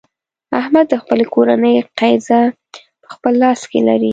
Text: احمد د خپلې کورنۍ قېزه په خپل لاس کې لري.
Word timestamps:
احمد 0.59 0.85
د 0.89 0.93
خپلې 1.01 1.25
کورنۍ 1.33 1.75
قېزه 1.99 2.41
په 3.01 3.07
خپل 3.13 3.33
لاس 3.43 3.61
کې 3.71 3.79
لري. 3.87 4.09